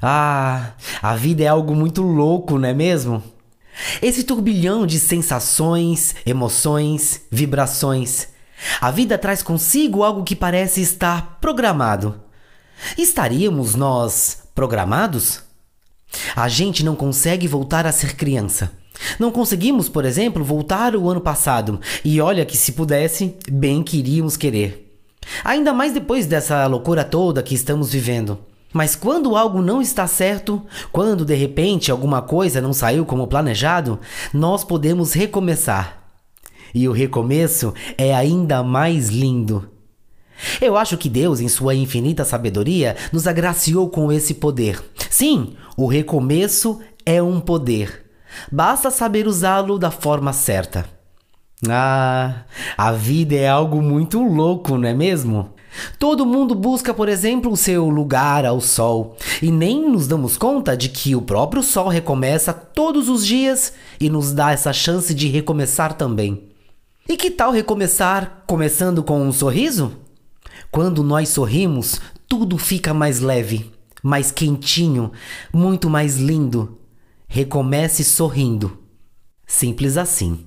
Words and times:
Ah, 0.00 0.72
a 1.02 1.16
vida 1.16 1.42
é 1.42 1.46
algo 1.46 1.74
muito 1.74 2.02
louco, 2.02 2.58
não 2.58 2.68
é 2.68 2.74
mesmo? 2.74 3.22
Esse 4.00 4.24
turbilhão 4.24 4.86
de 4.86 4.98
sensações, 4.98 6.14
emoções, 6.24 7.22
vibrações. 7.30 8.28
A 8.80 8.90
vida 8.90 9.18
traz 9.18 9.42
consigo 9.42 10.02
algo 10.02 10.24
que 10.24 10.34
parece 10.34 10.80
estar 10.80 11.38
programado. 11.40 12.20
Estaríamos 12.96 13.74
nós 13.74 14.44
programados? 14.54 15.42
A 16.34 16.48
gente 16.48 16.84
não 16.84 16.94
consegue 16.94 17.46
voltar 17.46 17.86
a 17.86 17.92
ser 17.92 18.16
criança. 18.16 18.72
Não 19.18 19.30
conseguimos, 19.30 19.88
por 19.88 20.04
exemplo, 20.04 20.42
voltar 20.42 20.96
o 20.96 21.10
ano 21.10 21.20
passado, 21.20 21.78
e 22.02 22.18
olha 22.20 22.46
que 22.46 22.56
se 22.56 22.72
pudesse, 22.72 23.36
bem 23.50 23.82
queríamos 23.82 24.36
querer. 24.36 24.98
Ainda 25.44 25.74
mais 25.74 25.92
depois 25.92 26.26
dessa 26.26 26.66
loucura 26.66 27.04
toda 27.04 27.42
que 27.42 27.54
estamos 27.54 27.92
vivendo. 27.92 28.38
Mas 28.76 28.94
quando 28.94 29.34
algo 29.36 29.62
não 29.62 29.80
está 29.80 30.06
certo, 30.06 30.62
quando 30.92 31.24
de 31.24 31.34
repente 31.34 31.90
alguma 31.90 32.20
coisa 32.20 32.60
não 32.60 32.74
saiu 32.74 33.06
como 33.06 33.26
planejado, 33.26 33.98
nós 34.34 34.64
podemos 34.64 35.14
recomeçar. 35.14 36.02
E 36.74 36.86
o 36.86 36.92
recomeço 36.92 37.72
é 37.96 38.14
ainda 38.14 38.62
mais 38.62 39.08
lindo. 39.08 39.70
Eu 40.60 40.76
acho 40.76 40.98
que 40.98 41.08
Deus, 41.08 41.40
em 41.40 41.48
sua 41.48 41.74
infinita 41.74 42.22
sabedoria, 42.22 42.94
nos 43.10 43.26
agraciou 43.26 43.88
com 43.88 44.12
esse 44.12 44.34
poder. 44.34 44.84
Sim, 45.08 45.54
o 45.74 45.86
recomeço 45.86 46.78
é 47.06 47.22
um 47.22 47.40
poder. 47.40 48.04
Basta 48.52 48.90
saber 48.90 49.26
usá-lo 49.26 49.78
da 49.78 49.90
forma 49.90 50.34
certa. 50.34 50.84
Ah, 51.66 52.44
a 52.76 52.92
vida 52.92 53.36
é 53.36 53.48
algo 53.48 53.80
muito 53.80 54.22
louco, 54.22 54.76
não 54.76 54.86
é 54.86 54.92
mesmo? 54.92 55.55
Todo 55.98 56.26
mundo 56.26 56.54
busca, 56.54 56.92
por 56.92 57.08
exemplo, 57.08 57.52
o 57.52 57.56
seu 57.56 57.88
lugar 57.88 58.44
ao 58.44 58.60
sol, 58.60 59.16
e 59.42 59.50
nem 59.50 59.90
nos 59.90 60.06
damos 60.06 60.36
conta 60.36 60.76
de 60.76 60.88
que 60.88 61.14
o 61.14 61.22
próprio 61.22 61.62
sol 61.62 61.88
recomeça 61.88 62.52
todos 62.52 63.08
os 63.08 63.26
dias 63.26 63.72
e 64.00 64.08
nos 64.08 64.32
dá 64.32 64.52
essa 64.52 64.72
chance 64.72 65.14
de 65.14 65.28
recomeçar 65.28 65.94
também. 65.94 66.48
E 67.08 67.16
que 67.16 67.30
tal 67.30 67.52
recomeçar 67.52 68.42
começando 68.46 69.02
com 69.02 69.22
um 69.22 69.32
sorriso? 69.32 69.92
Quando 70.70 71.02
nós 71.02 71.28
sorrimos, 71.28 72.00
tudo 72.28 72.58
fica 72.58 72.92
mais 72.92 73.20
leve, 73.20 73.70
mais 74.02 74.30
quentinho, 74.30 75.12
muito 75.52 75.88
mais 75.88 76.16
lindo. 76.16 76.78
Recomece 77.28 78.02
sorrindo. 78.02 78.78
Simples 79.46 79.96
assim. 79.96 80.44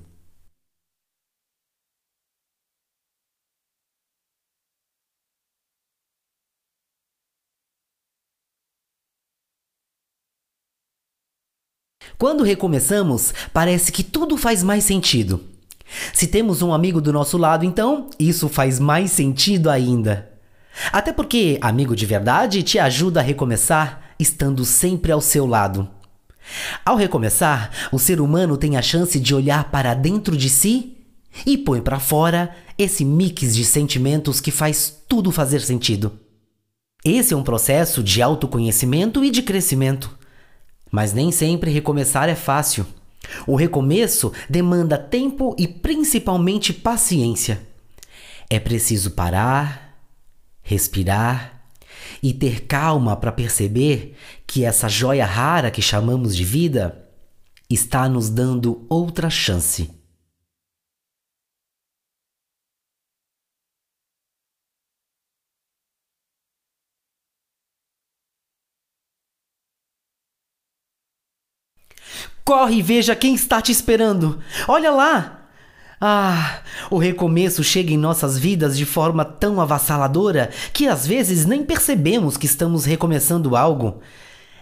Quando 12.20 12.44
recomeçamos, 12.44 13.32
parece 13.50 13.90
que 13.90 14.04
tudo 14.04 14.36
faz 14.36 14.62
mais 14.62 14.84
sentido. 14.84 15.42
Se 16.12 16.26
temos 16.26 16.60
um 16.60 16.70
amigo 16.70 17.00
do 17.00 17.14
nosso 17.14 17.38
lado, 17.38 17.64
então 17.64 18.10
isso 18.18 18.46
faz 18.46 18.78
mais 18.78 19.10
sentido 19.10 19.70
ainda. 19.70 20.30
Até 20.92 21.14
porque 21.14 21.56
amigo 21.62 21.96
de 21.96 22.04
verdade 22.04 22.62
te 22.62 22.78
ajuda 22.78 23.20
a 23.20 23.22
recomeçar 23.22 24.02
estando 24.18 24.66
sempre 24.66 25.10
ao 25.10 25.22
seu 25.22 25.46
lado. 25.46 25.88
Ao 26.84 26.94
recomeçar, 26.94 27.70
o 27.90 27.98
ser 27.98 28.20
humano 28.20 28.58
tem 28.58 28.76
a 28.76 28.82
chance 28.82 29.18
de 29.18 29.34
olhar 29.34 29.70
para 29.70 29.94
dentro 29.94 30.36
de 30.36 30.50
si 30.50 30.98
e 31.46 31.56
põe 31.56 31.80
para 31.80 31.98
fora 31.98 32.54
esse 32.76 33.02
mix 33.02 33.56
de 33.56 33.64
sentimentos 33.64 34.42
que 34.42 34.50
faz 34.50 34.94
tudo 35.08 35.32
fazer 35.32 35.62
sentido. 35.62 36.12
Esse 37.02 37.32
é 37.32 37.36
um 37.36 37.42
processo 37.42 38.02
de 38.02 38.20
autoconhecimento 38.20 39.24
e 39.24 39.30
de 39.30 39.40
crescimento. 39.40 40.19
Mas 40.90 41.12
nem 41.12 41.30
sempre 41.30 41.70
recomeçar 41.70 42.28
é 42.28 42.34
fácil. 42.34 42.86
O 43.46 43.54
recomeço 43.54 44.32
demanda 44.48 44.98
tempo 44.98 45.54
e 45.58 45.68
principalmente 45.68 46.72
paciência. 46.72 47.60
É 48.48 48.58
preciso 48.58 49.12
parar, 49.12 49.96
respirar 50.62 51.62
e 52.22 52.32
ter 52.32 52.62
calma 52.62 53.16
para 53.16 53.30
perceber 53.30 54.16
que 54.46 54.64
essa 54.64 54.88
joia 54.88 55.24
rara 55.24 55.70
que 55.70 55.80
chamamos 55.80 56.34
de 56.34 56.44
vida 56.44 57.06
está 57.68 58.08
nos 58.08 58.28
dando 58.28 58.84
outra 58.88 59.30
chance. 59.30 59.99
Corre 72.50 72.78
e 72.78 72.82
veja 72.82 73.14
quem 73.14 73.32
está 73.32 73.62
te 73.62 73.70
esperando. 73.70 74.40
Olha 74.66 74.90
lá! 74.90 75.46
Ah, 76.00 76.62
o 76.90 76.98
recomeço 76.98 77.62
chega 77.62 77.92
em 77.92 77.96
nossas 77.96 78.36
vidas 78.36 78.76
de 78.76 78.84
forma 78.84 79.24
tão 79.24 79.60
avassaladora 79.60 80.50
que 80.72 80.88
às 80.88 81.06
vezes 81.06 81.46
nem 81.46 81.62
percebemos 81.62 82.36
que 82.36 82.46
estamos 82.46 82.84
recomeçando 82.84 83.54
algo. 83.54 84.00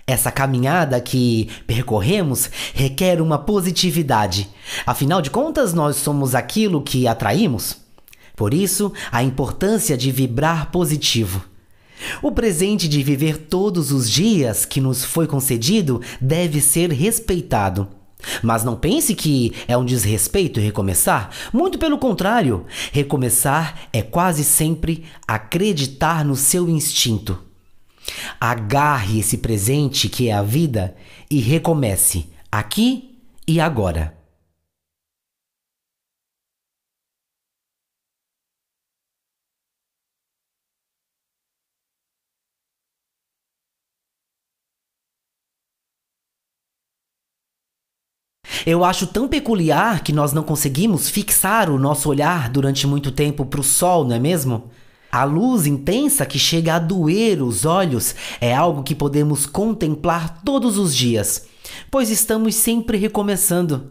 Essa 0.07 0.31
caminhada 0.31 1.01
que 1.01 1.49
percorremos 1.67 2.51
requer 2.75 3.23
uma 3.23 3.39
positividade. 3.39 4.51
Afinal 4.85 5.23
de 5.23 5.31
contas, 5.31 5.73
nós 5.73 5.97
somos 5.97 6.35
aquilo 6.35 6.83
que 6.83 7.09
atraímos. 7.09 7.79
Por 8.37 8.53
isso, 8.53 8.93
a 9.11 9.23
importância 9.23 9.97
de 9.97 10.13
vibrar 10.13 10.71
positivo. 10.71 11.43
O 12.23 12.31
presente 12.31 12.89
de 12.89 13.03
viver 13.03 13.39
todos 13.39 13.93
os 13.93 14.11
dias 14.11 14.65
que 14.65 14.81
nos 14.81 15.05
foi 15.05 15.27
concedido 15.27 16.01
deve 16.21 16.61
ser 16.61 16.91
respeitado. 16.93 17.89
Mas 18.43 18.65
não 18.65 18.77
pense 18.77 19.15
que 19.15 19.53
é 19.67 19.77
um 19.77 19.85
desrespeito 19.85 20.61
recomeçar. 20.61 21.31
Muito 21.53 21.79
pelo 21.79 21.99
contrário, 21.99 22.67
recomeçar 22.93 23.89
é 23.93 24.03
quase 24.03 24.43
sempre 24.43 25.05
acreditar 25.27 26.25
no 26.25 26.35
seu 26.35 26.69
instinto. 26.69 27.39
Agarre 28.41 29.21
esse 29.21 29.39
presente 29.39 30.09
que 30.09 30.29
é 30.29 30.33
a 30.33 30.43
vida 30.43 30.97
e 31.31 31.41
recomece 31.41 32.27
aqui 32.51 33.19
e 33.47 33.61
agora. 33.61 34.18
Eu 48.71 48.85
acho 48.85 49.07
tão 49.07 49.27
peculiar 49.27 50.03
que 50.03 50.13
nós 50.13 50.35
não 50.35 50.43
conseguimos 50.43 51.09
fixar 51.09 51.71
o 51.71 51.79
nosso 51.79 52.07
olhar 52.07 52.51
durante 52.51 52.87
muito 52.87 53.11
tempo 53.11 53.47
para 53.47 53.61
o 53.63 53.65
sol, 53.65 54.05
não 54.05 54.15
é 54.15 54.19
mesmo? 54.19 54.65
A 55.11 55.25
luz 55.25 55.65
intensa 55.65 56.27
que 56.27 56.39
chega 56.39 56.75
a 56.75 56.79
doer 56.79 57.43
os 57.43 57.65
olhos 57.65 58.15
é 58.39 58.55
algo 58.55 58.83
que 58.83 58.95
podemos 58.95 59.47
contemplar 59.47 60.43
todos 60.43 60.77
os 60.77 60.95
dias, 60.95 61.47
pois 61.91 62.11
estamos 62.11 62.57
sempre 62.57 62.99
recomeçando. 62.99 63.91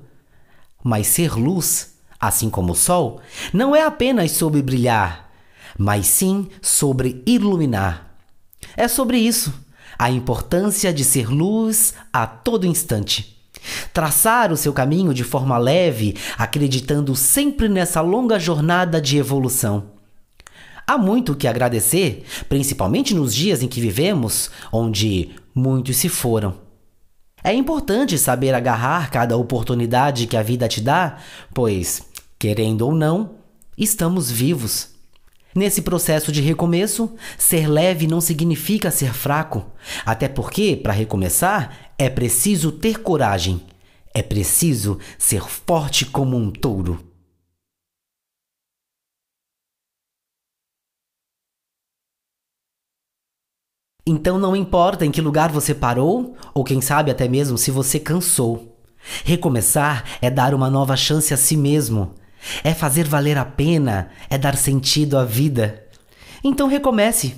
Mas 0.84 1.08
ser 1.08 1.34
luz, 1.34 1.96
assim 2.20 2.48
como 2.48 2.74
o 2.74 2.76
sol, 2.76 3.20
não 3.52 3.76
é 3.76 3.82
apenas 3.82 4.30
sobre 4.30 4.62
brilhar, 4.62 5.32
mas 5.76 6.06
sim 6.06 6.50
sobre 6.62 7.24
iluminar. 7.26 8.16
É 8.76 8.88
sobre 8.88 9.18
isso, 9.18 9.52
a 9.98 10.12
importância 10.12 10.94
de 10.94 11.04
ser 11.04 11.30
luz 11.30 11.96
a 12.14 12.28
todo 12.28 12.68
instante. 12.68 13.37
Traçar 13.94 14.52
o 14.52 14.58
seu 14.58 14.74
caminho 14.74 15.14
de 15.14 15.24
forma 15.24 15.58
leve, 15.58 16.16
acreditando 16.38 17.16
sempre 17.16 17.68
nessa 17.70 18.02
longa 18.02 18.40
jornada 18.40 19.02
de 19.02 19.18
evolução. 19.18 19.98
Há 20.86 20.98
muito 20.98 21.36
que 21.36 21.48
agradecer, 21.48 22.24
principalmente 22.48 23.14
nos 23.14 23.36
dias 23.36 23.62
em 23.62 23.68
que 23.68 23.82
vivemos, 23.82 24.50
onde 24.72 25.32
muitos 25.54 25.98
se 25.98 26.08
foram. 26.08 26.56
É 27.44 27.54
importante 27.54 28.18
saber 28.18 28.54
agarrar 28.54 29.12
cada 29.12 29.38
oportunidade 29.38 30.28
que 30.28 30.38
a 30.38 30.42
vida 30.42 30.68
te 30.68 30.82
dá, 30.82 31.18
pois, 31.54 32.04
querendo 32.40 32.82
ou 32.84 32.96
não, 32.96 33.32
estamos 33.78 34.32
vivos. 34.32 34.96
Nesse 35.54 35.82
processo 35.82 36.32
de 36.32 36.40
recomeço, 36.40 37.16
ser 37.38 37.68
leve 37.68 38.06
não 38.06 38.22
significa 38.22 38.92
ser 38.92 39.14
fraco, 39.14 39.66
até 40.06 40.28
porque, 40.28 40.76
para 40.76 40.94
recomeçar, 40.94 41.87
é 41.98 42.10
preciso 42.10 42.72
ter 42.72 43.00
coragem. 43.02 43.66
É 44.14 44.22
preciso 44.22 45.00
ser 45.18 45.42
forte 45.44 46.06
como 46.06 46.38
um 46.38 46.52
touro. 46.52 47.04
Então 54.06 54.40
não 54.40 54.56
importa 54.56 55.06
em 55.06 55.12
que 55.12 55.20
lugar 55.20 55.52
você 55.52 55.76
parou, 55.76 56.38
ou 56.54 56.64
quem 56.64 56.80
sabe 56.80 57.12
até 57.12 57.28
mesmo 57.28 57.58
se 57.58 57.72
você 57.72 58.00
cansou. 58.00 58.80
Recomeçar 59.26 60.06
é 60.22 60.30
dar 60.30 60.54
uma 60.54 60.70
nova 60.70 60.96
chance 60.96 61.34
a 61.34 61.38
si 61.38 61.58
mesmo. 61.58 62.16
É 62.64 62.74
fazer 62.74 63.06
valer 63.06 63.38
a 63.38 63.44
pena, 63.44 64.10
é 64.30 64.38
dar 64.38 64.56
sentido 64.56 65.18
à 65.18 65.26
vida. 65.26 65.86
Então 66.44 66.68
recomece. 66.68 67.36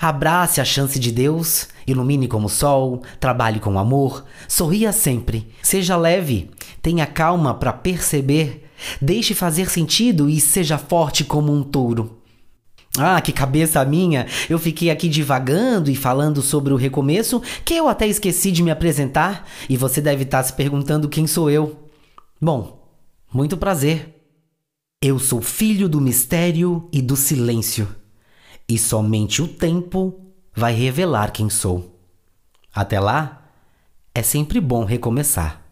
Abrace 0.00 0.60
a 0.60 0.64
chance 0.64 0.98
de 0.98 1.12
Deus 1.12 1.68
Ilumine 1.86 2.26
como 2.26 2.46
o 2.46 2.50
sol, 2.50 3.02
trabalhe 3.20 3.60
com 3.60 3.78
amor, 3.78 4.24
sorria 4.48 4.92
sempre, 4.92 5.48
seja 5.62 5.96
leve, 5.96 6.50
tenha 6.82 7.06
calma 7.06 7.54
para 7.54 7.72
perceber, 7.72 8.68
deixe 9.00 9.34
fazer 9.34 9.70
sentido 9.70 10.28
e 10.28 10.40
seja 10.40 10.78
forte 10.78 11.24
como 11.24 11.52
um 11.52 11.62
touro. 11.62 12.22
Ah, 12.98 13.20
que 13.20 13.30
cabeça 13.30 13.84
minha! 13.84 14.26
Eu 14.48 14.58
fiquei 14.58 14.90
aqui 14.90 15.08
divagando 15.08 15.90
e 15.90 15.94
falando 15.94 16.40
sobre 16.40 16.72
o 16.72 16.76
recomeço 16.76 17.42
que 17.64 17.74
eu 17.74 17.88
até 17.88 18.06
esqueci 18.06 18.50
de 18.50 18.62
me 18.62 18.70
apresentar 18.70 19.46
e 19.68 19.76
você 19.76 20.00
deve 20.00 20.22
estar 20.22 20.42
se 20.42 20.52
perguntando 20.52 21.08
quem 21.08 21.26
sou 21.26 21.50
eu. 21.50 21.76
Bom, 22.40 22.90
muito 23.32 23.56
prazer. 23.56 24.14
Eu 25.02 25.18
sou 25.18 25.42
filho 25.42 25.88
do 25.88 26.00
mistério 26.00 26.88
e 26.90 27.02
do 27.02 27.16
silêncio, 27.16 27.86
e 28.66 28.78
somente 28.78 29.42
o 29.42 29.46
tempo 29.46 30.25
vai 30.56 30.72
revelar 30.72 31.32
quem 31.32 31.50
sou. 31.50 32.00
Até 32.74 32.98
lá, 32.98 33.42
é 34.14 34.22
sempre 34.22 34.58
bom 34.58 34.84
recomeçar. 34.84 35.65